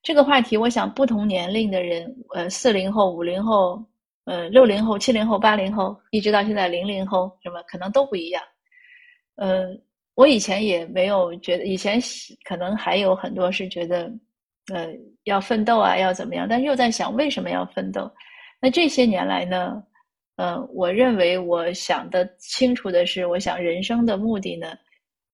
[0.02, 3.84] 这个话题，我想不同年龄的人，呃，四零后、五零后、
[4.24, 8.42] 呃，六零后、七零后、八零后，一直到现在零零后，什么可能都不一样。
[9.36, 9.68] 呃，
[10.16, 12.00] 我以前也没有觉得，以前
[12.46, 14.10] 可能还有很多是觉得，
[14.74, 14.88] 呃，
[15.26, 16.48] 要奋斗啊，要怎么样？
[16.50, 18.10] 但是又在想，为什么要奋斗？
[18.62, 19.84] 那这些年来呢？
[20.38, 24.68] 呃，我认为我想的清楚的是，我想人生的目的呢，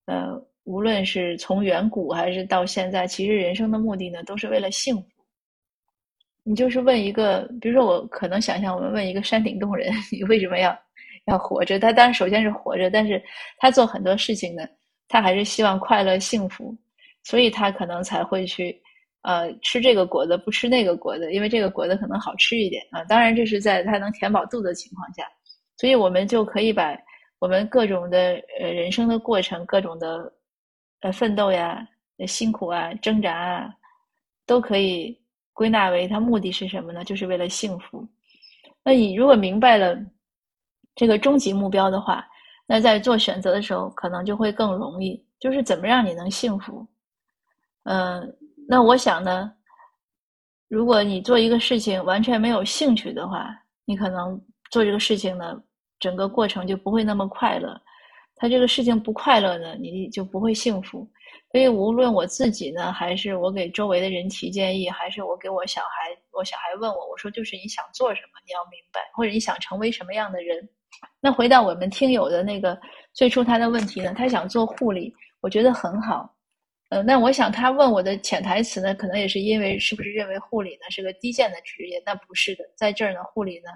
[0.07, 0.43] 呃。
[0.65, 5.03] 无论是从远古还是到现在，其实人生的目的呢，都是为了幸福。
[6.43, 10.77] 你就是问一个，比如说我可能想象，我们问一个山顶洞人， 你为什么要
[11.25, 11.79] 要活着？
[11.79, 13.21] 他当然首先是活着，但是
[13.57, 14.63] 他做很多事情呢，
[15.07, 16.75] 他还是希望快乐幸福，
[17.23, 18.79] 所以他可能才会去
[19.21, 23.03] 呃吃这个果子，不吃那个果子，因为这个果子可能好吃一点啊。
[23.05, 25.23] 当然这是在他能填饱肚子的情况下，
[25.77, 26.95] 所以我们就可以把
[27.39, 30.31] 我们各种的呃人生的过程，各种的。
[31.01, 31.87] 呃，奋斗呀，
[32.27, 33.73] 辛苦啊，挣扎啊，
[34.45, 35.19] 都可以
[35.53, 37.03] 归纳为它目的是什么呢？
[37.03, 38.07] 就是为了幸福。
[38.83, 39.97] 那你如果明白了
[40.95, 42.25] 这个终极目标的话，
[42.65, 45.23] 那在做选择的时候可能就会更容易。
[45.39, 46.87] 就是怎么让你能幸福？
[47.83, 49.51] 嗯，那我想呢，
[50.69, 55.61] 如果你做一个事情完全没有兴趣的话，你可能做这个事情呢，
[55.99, 57.79] 整个过程就不会那么快乐。
[58.35, 61.07] 他这个事情不快乐呢，你就不会幸福。
[61.51, 70.67] 所以无论我自己呢，还是我给周围的人提建议，还是我给我小孩，我小孩问我，我说就是你想做什么，你要明白，或者你想成为什么样的人。
[71.21, 72.77] 那回到我们听友的那个
[73.13, 76.29] 最初他的问题呢，他想做护理，我觉得很好。
[76.89, 82.03] 嗯，那我想他问我的潜台词呢，可能也是因为是不是认为护理呢是个低贱的职业？
[82.05, 83.69] 那不是的，在这儿呢，护理呢，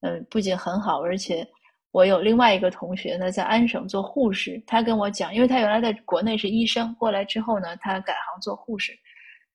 [0.00, 1.46] 嗯，不仅很好，而且。
[1.90, 4.62] 我有另外一个同学呢，在安省做护士。
[4.66, 8.92] 他跟我讲，因为他原来在国内是医生，过来之后呢，他改行做护士。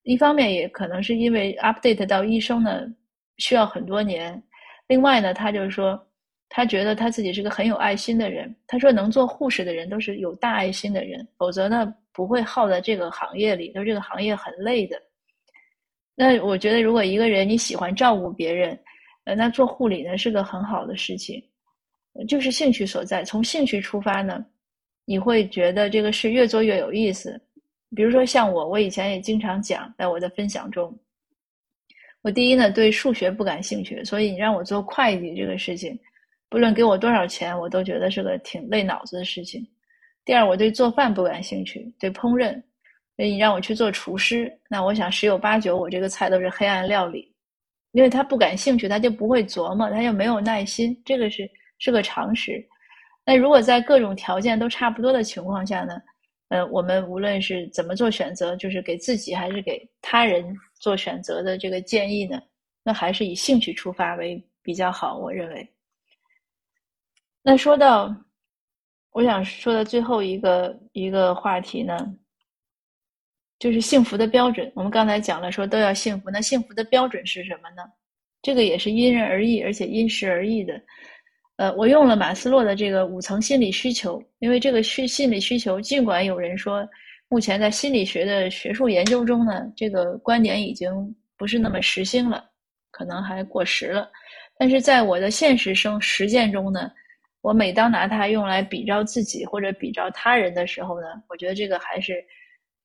[0.03, 2.81] 一方面也可能是因为 update 到医生呢
[3.37, 4.41] 需要很多年。
[4.87, 5.97] 另外呢，他就是说，
[6.49, 8.53] 他觉得他自己是个很有爱心的人。
[8.67, 15.01] 他说，能做护士的人都是有大爱心的人，否则呢，不会耗在这个行业里，都这个行业很累的。
[16.15, 18.77] 那我觉得，如果一个人你喜欢照顾别人，
[19.23, 21.41] 呃，那做护理呢是个很好的事情，
[22.27, 23.23] 就是兴趣所在。
[23.23, 24.45] 从兴趣出发呢，
[25.05, 27.39] 你会觉得这个事越做越有意思。
[27.95, 30.97] 比如说像我，我以前也经常讲，在我的分享中，
[32.21, 35.97] 我第一呢对数学不感兴趣，所以你让我做会计这个事情，
[36.49, 39.65] 不论给我多少钱，我都觉得是个挺累脑子的事情。
[40.25, 42.61] 第二，我对做饭不感兴趣，对烹饪。
[43.15, 47.31] 所以你让我去做厨师，那我想十有八九我这个菜都是黑暗料理，
[47.91, 51.47] 因为他不感兴趣，他就不会琢磨，他就没有耐心，这个是
[51.83, 52.65] 是个常识。
[53.25, 56.01] 那如果在各种条件都差不多的情况下呢？
[56.47, 62.41] 呃，我们无论是怎么做选择，就是给自己还是给他人做选择的这个建议呢？
[62.83, 65.67] 那还是以兴趣出发为比较好，我认为。
[67.41, 68.15] 那说到，
[69.11, 71.97] 我想说的最后一个一个话题呢？
[73.59, 76.29] 就是幸福的标准，我们刚才讲了，说都要幸福。
[76.29, 77.83] 那幸福的标准是什么呢？
[78.41, 80.79] 这个也是因人而异，而且因时而异的。
[81.57, 86.87] 呃，我用了马斯洛的这个五层心理需求，因为这个需心理需求，尽管有人说，
[87.29, 90.91] 目前在心理学的学术研究中呢，这个观点已经
[91.37, 92.43] 不是那么时兴了，
[92.91, 94.09] 可能还过时了。
[94.57, 96.91] 但是在我的现实生实践中呢，
[97.41, 102.23] 我每当拿它用来比照自己或者比照他人的时候呢，我觉得这个还是。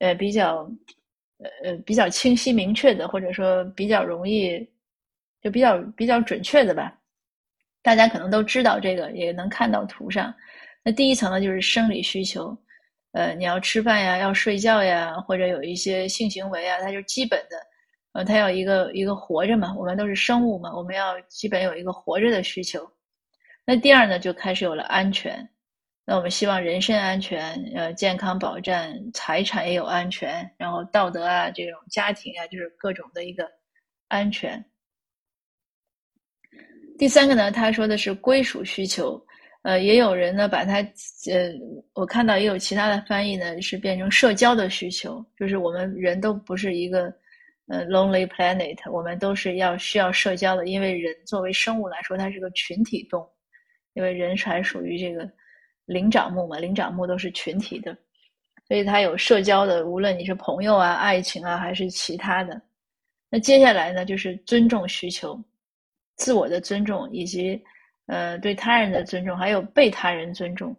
[0.01, 0.59] 呃，比较，
[1.39, 4.65] 呃呃，比较清晰明确的，或者说比较容易，
[5.43, 6.98] 就比较比较准确的吧。
[7.83, 10.35] 大家可能都知道这个，也能看到图上。
[10.85, 12.57] 那第一层呢，就是生理需求，
[13.13, 17.57] 呃，你要吃饭呀，要睡觉呀，或者有一些性行为啊，它就基本的，
[18.13, 22.89] 呃，它要一个一个活着嘛，我们都是生物嘛，我们要基本有一个活着的需求。
[23.65, 25.49] 那第二呢，就开始有了安全。
[26.07, 33.47] 那我们希望人身安全，呃，健康保障，财产也有安全，然后道德啊，这种家庭啊，就是各种的一个
[34.09, 34.65] 安全。
[36.99, 39.25] 第三个呢，他说的是归属需求，
[39.63, 40.79] 呃，也有人呢把它，
[41.31, 41.53] 呃，
[41.95, 47.13] 我看到也有其他的翻译呢，是变成社交的需求，就是我们人都不是一个，
[47.69, 53.29] 呃，lonely planet，我们都是要需要社交的，因为人作为生物来说，它是个群体动物，
[53.95, 55.31] 因为人还属于这个。
[55.89, 57.97] 灵长目嘛，灵长目都是群体的，
[58.67, 62.61] 所以它有社交的，无论你是朋友啊、爱情啊，还是其他的。
[63.31, 65.43] 那接下来呢，就是尊重需求，
[66.19, 67.61] 自我的尊重，以及
[68.07, 70.77] 呃对他人的尊重，还有被他人尊重。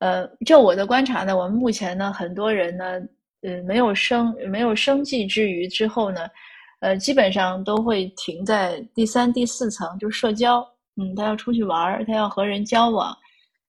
[0.00, 3.00] 呃，就我的观察呢，我们目前呢，很多人呢，
[3.42, 6.28] 呃，没有生没有生计之余之后呢，
[6.80, 10.66] 呃，基本上都会停在第三、第四层，就社交。
[11.00, 13.16] 嗯，他要出去玩儿他要和人交往。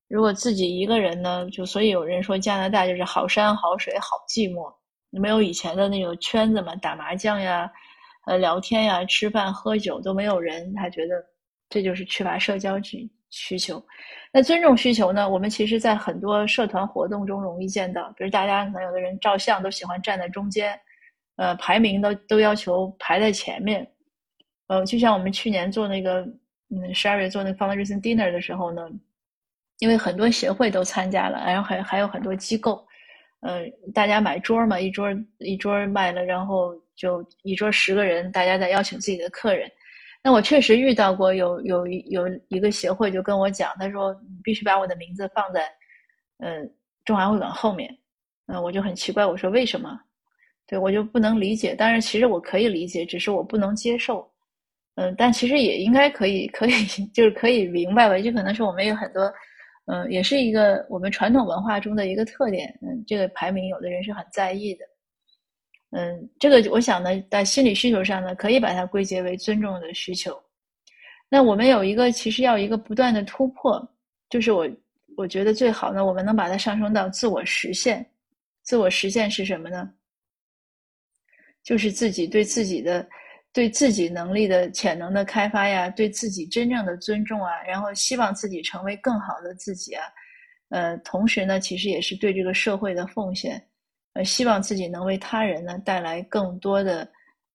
[0.08, 4.72] 如果自己一个人呢，就所以有人说加拿大就是好山好水好寂寞，
[5.12, 7.72] 没有以前的那个圈子嘛，打麻将呀，
[8.30, 11.16] 呃，聊天呀，吃饭喝酒都没有人，他觉得
[11.68, 13.84] 这就是缺乏社交需需求。
[14.32, 15.28] 那尊重需求呢？
[15.28, 20.80] 我们其实在很多社团活动中容易见到，比如大家可能有的人照相都喜欢站在中间，
[21.38, 23.92] 呃，排名都都要求排在前面，
[24.68, 26.22] 呃，就像我们去年做那个，
[26.70, 28.88] 嗯，十二月做那个 fundraising dinner 的时候呢。
[29.80, 32.86] 因为很多协会都参加了，然后还还有很多机构，
[33.40, 33.62] 呃，
[33.94, 39.72] 大家买桌嘛，一桌一桌卖了，然后就一桌十个人，大家在邀请自己的客人。
[40.22, 45.62] 那我确实遇到过有有有一个协会就跟我讲，他说你必须把我的名字放在，
[46.40, 46.62] 呃，
[47.06, 47.90] 中华会馆后面。
[48.48, 49.98] 嗯，我就很奇怪，我说为什么？
[50.68, 51.74] 对我就不能理解。
[51.74, 54.30] 当然，其实我可以理解，只是我不能接受。
[54.96, 56.72] 嗯，但其实也应该可以，可以
[57.16, 58.20] 就是可以明白吧？
[58.20, 59.34] 就可能是我们有很多。
[59.86, 62.78] 嗯，也是一个我们传统文化中的一个特点。
[62.82, 64.86] 嗯，这个排名有的人是很在意的。
[65.92, 70.40] 嗯，这个我想呢，在心理需求上呢，可以把它归结为尊重的需求。
[71.30, 73.82] 那我们有一个，其实要一个不断的突破，
[74.30, 74.70] 就是我
[75.18, 78.06] 我觉得最好呢，我们能把它上升到自我实现。
[78.64, 79.90] 自我实现是什么呢？
[81.64, 83.08] 就是自己对自己的。
[83.52, 90.04] 对自己能力的潜能的开发呀，对自己真正的尊重啊，然后希望自己成为更好的自己啊，
[90.70, 93.60] 呃，同时呢，其实也是对这个社会的奉献，
[94.14, 97.08] 呃，希望自己能为他人呢带来更多的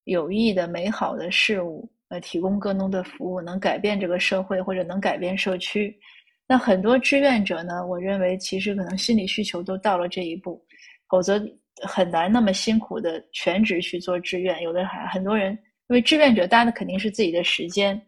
[0.05, 5.97] 有益的美好的事物，呃，提供更多的服务，能改变这个社会或者能改变社区。
[6.47, 10.63] 那很多志愿者呢，我认为其实可能心理需求都到了这一步，
[11.09, 11.43] 否则
[11.83, 15.59] 很难那么辛苦的全职去做志愿，有的还很多人。
[15.89, 18.01] 因为志愿者搭的肯定是自己的时间，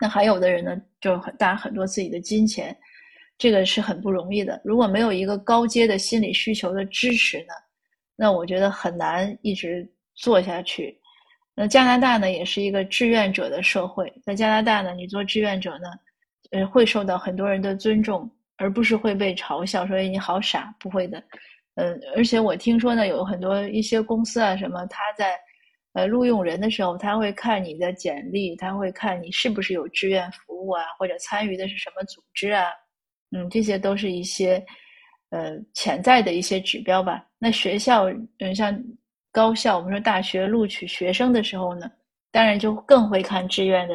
[0.00, 2.76] 那还有的人呢，就搭很多自己的金钱，
[3.40, 4.60] 这个是很不容易的。
[4.62, 7.54] 如果没有一个高阶的心理需求的支持呢，
[8.14, 11.00] 那我觉得很难一直做下去。
[11.54, 15.88] 那加拿大呢，也是一个志愿者的社会，在加拿大呢，你做志愿者呢，
[16.50, 21.22] 呃，会受到很多人的尊重，而不是会被嘲笑说你好傻，不会的。
[21.76, 25.34] 嗯，而且我听说呢，有很多一些公司啊，什么他在。
[25.92, 32.66] 呃，录用人的时候，他会看你的简历，他会看你是不是有志愿服务啊，或者参与的是什么组织啊，
[33.30, 34.64] 嗯，这些都是一些
[35.30, 37.24] 呃潜在的一些指标吧。
[37.38, 38.04] 那学校，
[38.38, 38.78] 嗯，像
[39.32, 41.90] 高校，我们说大学录取学生的时候呢，
[42.30, 43.94] 当然就更会看志愿的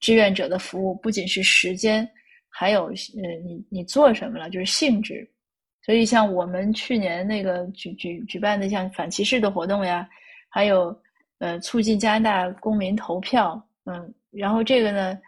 [0.00, 2.08] 志愿者的服务，不仅是时间，
[2.48, 5.28] 还有呃你你做什么了，就是性质。
[5.82, 10.08] 所以像我们去年那个举举举办的像反歧视的活动呀，
[10.48, 10.96] 还有。
[11.40, 15.18] 呃，促进加拿大公民投票，嗯，然后这个呢，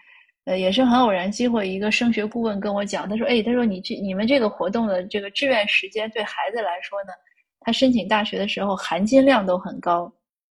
[0.47, 7.13] 呃，也是很偶然机会，一个升学顾问跟我讲，他说，哎，他说你这你们这个活动的这个志愿时间对孩子来说呢，
[7.61, 10.13] 他申请大学的时候含金量都很高，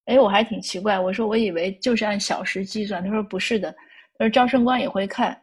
[0.05, 3.71] 哎，我还挺奇怪，我说我以为就是按小时计算，他说不是的，
[4.17, 5.35] 他说招生官也会看，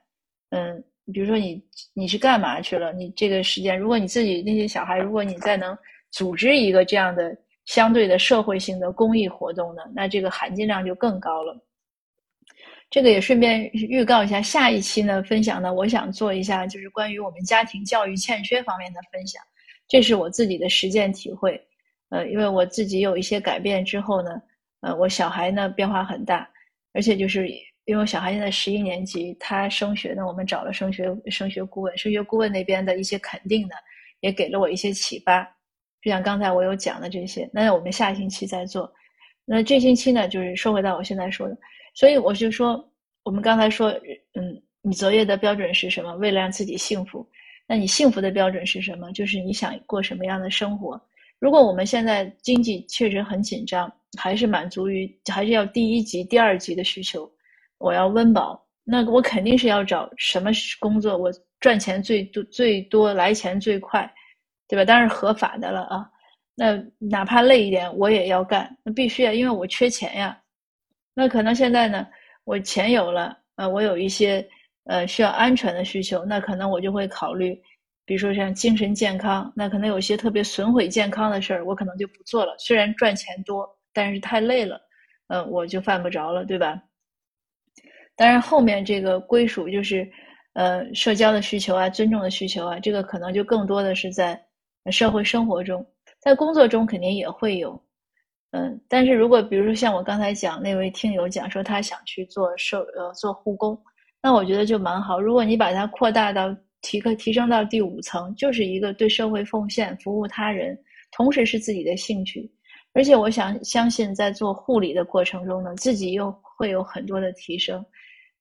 [0.51, 5.77] 嗯，比如说你你是干嘛去了，你这个时间，如果你自己那些小孩，如果你再能
[6.11, 7.37] 组织一个这样的。
[7.67, 11.57] 相对的社会性的公益活动呢，那这个含金量就更高了。
[12.95, 19.43] 这个也顺便预告一下，下一期呢分享呢，我想做一下就是关于我们家庭教育欠缺方面的分享，
[19.89, 21.61] 这是我自己的实践体会。
[22.11, 24.41] 呃，因为我自己有一些改变之后呢，
[24.79, 26.49] 呃，我小孩呢变化很大，
[26.93, 27.49] 而且就是
[27.87, 33.75] 因为小孩现在十一年级，他升学呢，我们找了升学升学顾问，升学顾问那边的一些肯定呢，
[34.21, 35.43] 也给了我一些启发。
[36.01, 38.89] 就像刚才我有讲的这些，那我们下星期再做。
[39.45, 41.59] 那这星期呢，就是说回到我现在说的，
[41.95, 42.85] 所以我就说，
[43.23, 43.89] 我们刚才说，
[44.35, 46.15] 嗯，你择业的标准是什么？
[46.17, 47.27] 为了让自己幸福。
[47.67, 49.11] 那你幸福的标准是什么？
[49.13, 51.01] 就是你想过什么样的生活？
[51.39, 57.31] 如果我们现在经济确实很紧张，还是满足于还是要第一级、第二级的需求，
[57.79, 64.13] 我要温饱，那我肯定是要找什么工作，我赚钱最多、最多来钱最快。
[64.67, 64.85] 对吧？
[64.85, 66.11] 当然合法的了啊。
[66.55, 68.75] 那哪怕累一点，我也要干。
[68.83, 70.37] 那必须啊，因为我缺钱呀。
[71.15, 72.07] 那可能现在呢，
[72.45, 74.47] 我钱有了，呃，我有一些
[74.85, 77.55] 呃需要安全的需求，那可能我就会考虑，
[78.05, 82.55] 比如说像精神健康，那可能有些特别损毁健康的事儿，我可能就不做了。
[82.59, 84.81] 虽然赚钱多，但是太累了，
[85.29, 86.83] 呃，我就犯不着了，对吧？
[88.17, 90.11] 当然后面这个归属就是，
[90.55, 94.41] 呃，社交的需求啊，尊重的需求啊，这个可能就更多的是在。
[94.93, 95.83] 社会生活中，
[96.21, 97.83] 在工作中肯定也会有，
[98.57, 103.77] 嗯，但是如果比如说像我刚才讲那位听友讲说他想去做社呃做护工，
[104.23, 105.21] 那我觉得就蛮好。
[105.21, 110.79] 如果你把它扩大到提个提升到第五层，就是一个对社会奉献、服务他人，
[111.11, 112.49] 同时是自己的兴趣，
[112.93, 117.85] 而且我想相信在做护理的过程中呢，自己又会有很多的提升，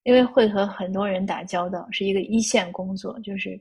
[0.04, 3.60] 因为会和很多人打交道，是一个一线工作，就是。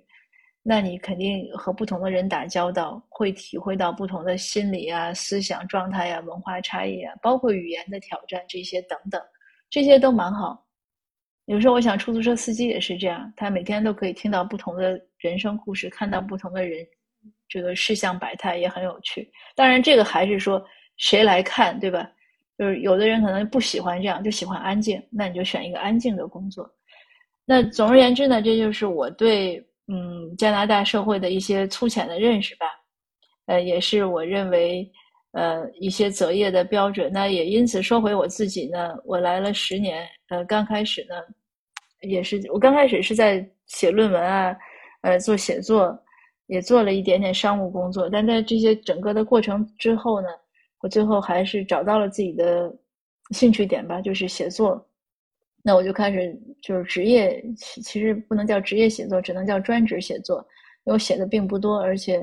[0.65, 9.21] 那你肯定和不同的人打交道，会体会到不同的心理啊、思想状态呀、文化差异啊，包括语言的挑战这些等等，
[9.69, 10.65] 这些都蛮好。
[11.47, 16.87] 有时候我想，出租车司机也是这样，他每天都可以听到不同的人生故事，看到不同的人，
[17.49, 19.29] 这个世相百态也很有趣。
[19.55, 22.09] 当然，这个还是说谁来看，对吧？
[22.57, 26.73] 就是有的人可能不喜欢这样，就喜欢安静，那你就选一个安静的工作。
[27.43, 29.61] 那总而言之呢，这就是我对。
[29.87, 32.65] 嗯，加拿大社会的一些粗浅的认识吧，
[33.47, 34.89] 呃，也是我认为，
[35.33, 37.11] 呃，一些择业的标准。
[37.11, 41.15] 那也因此说回我自己呢，我来了十年，呃，刚开始呢，
[42.01, 44.55] 也是我刚开始是在写论文啊，
[45.01, 45.93] 呃，做写作，
[46.47, 48.09] 也做了一点点商务工作。
[48.09, 50.27] 但在这些整个的过程之后呢，
[50.81, 52.73] 我最后还是找到了自己的
[53.31, 54.87] 兴趣点吧，就是写作。
[55.65, 60.45] 那我就开始就是职业，其实不能叫职业写作，只能叫专职写作。
[60.83, 62.19] 因为我写的并不多，而且，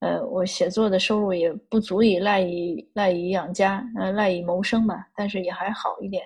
[0.00, 5.08] 呃，我写作的收入也不足以赖以赖以养家，呃，赖以谋生吧。
[5.16, 6.22] 但是也还好一点。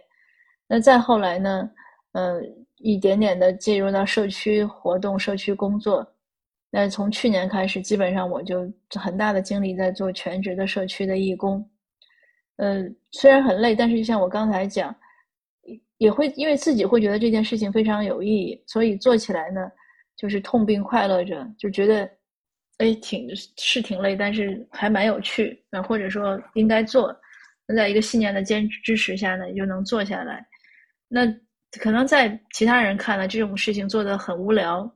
[0.67, 1.71] 那再后来呢，
[2.11, 2.41] 呃，
[2.79, 6.05] 一点点的进入到社区活动、社区工作。
[6.73, 11.65] 那从去年开始，基本上我就很大的精力在做全职的社区的义工。
[12.57, 14.93] 呃，虽然很累，但是就像我刚才讲。
[15.99, 19.71] 也会因为自己会觉得这件事情非常有意义，所以做起来呢，
[20.17, 22.09] 就是痛并快乐着，就觉得，
[22.79, 27.15] 哎，挺是挺累，但是还蛮有趣，那或者说应该做。
[27.67, 30.47] 那在一个信念的坚支持下呢，你就能做下来。
[31.09, 31.27] 那
[31.81, 34.91] 可能在其他人看来，这种事情做的很无聊，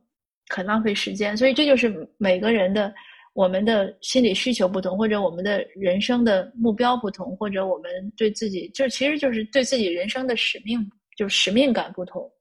[0.49, 1.37] 很浪费时间。
[1.37, 2.93] 所以这就是每个人的，
[3.33, 12.31] 我们的心理需求不同，或者我们的人生的目标不同，或者我们对自己，就其实就是对自己人生的使命，就使命感不同，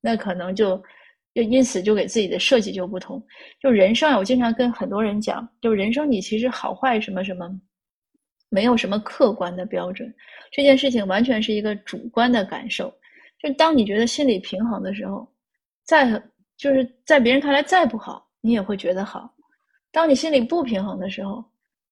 [0.00, 0.76] 那可能就
[1.32, 3.24] 就因此就给自己的设计就不同。
[3.60, 7.48] 就人生，我经常跟很多人讲，就人生你其实好坏什么什么，
[8.50, 10.12] 没有什么客观的标准，
[10.50, 12.92] 这件事情完全是一个主观的感受。
[13.38, 15.26] 就当你觉得心理平衡的时候，
[15.84, 16.20] 再
[16.56, 19.32] 就是在别人看来再不好，你也会觉得好。
[19.92, 21.44] 当你心里不平衡的时候，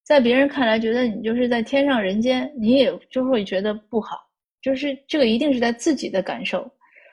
[0.03, 4.17] 在别人看来觉得你就是在天上人间，你也就会觉得不好。
[4.63, 6.61] 就是这个一定是在自己的感受，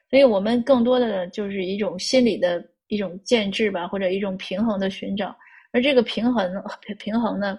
[0.10, 5.34] 所以我们更多的就是一种心理的一种建制吧，或者一种平衡的寻找。
[5.72, 6.52] 而这个平衡
[6.98, 7.58] 平衡呢，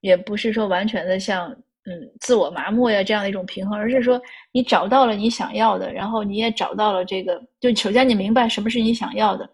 [0.00, 1.50] 也不是说完全的像
[1.86, 4.20] 嗯自我麻木呀这样的一种平衡，而是说
[4.52, 9.48] 你找到了你想要的，然后你也找到了这个，就首先你明白什么是你想要的。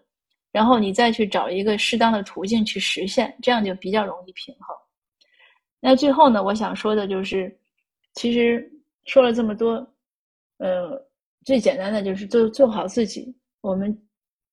[0.53, 4.75] 然后你再去找一个适当的途径去实现，这样就比较容易平衡。
[5.79, 7.53] 那最后呢，我想说的就是，
[8.13, 8.71] 其实
[9.05, 9.71] 说了这么多，
[10.59, 10.91] 呃，
[11.43, 13.97] 最简单的就是做做好自己，我们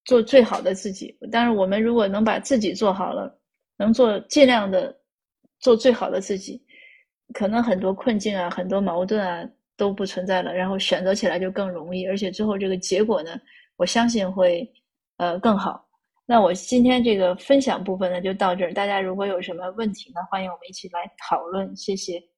[0.06, 1.14] 做最好的自己。
[1.30, 3.38] 但是我们如果能把自己做好了，
[3.76, 4.98] 能做尽量的
[5.58, 6.64] 做最好的自己，
[7.34, 9.46] 可能很多困境啊、很多矛盾啊
[9.76, 13.38] 都不存在了，然后选择起来就更容易，而且最后这个结果呢，
[13.76, 14.66] 我相信会
[15.18, 15.86] 呃更好。
[16.30, 18.72] 那我今天这个分享部分呢，就到这儿。
[18.72, 21.76] 大家如果有什么问题呢，欢迎我们一起来讨论。
[21.76, 22.29] 谢谢。